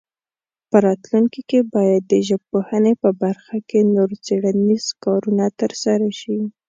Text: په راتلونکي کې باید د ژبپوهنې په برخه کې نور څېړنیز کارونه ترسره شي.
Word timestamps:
په 0.69 0.77
راتلونکي 0.87 1.41
کې 1.49 1.59
باید 1.75 2.01
د 2.05 2.13
ژبپوهنې 2.29 2.93
په 3.01 3.09
برخه 3.23 3.57
کې 3.69 3.79
نور 3.95 4.09
څېړنیز 4.25 4.85
کارونه 5.03 5.45
ترسره 5.59 6.09
شي. 6.19 6.39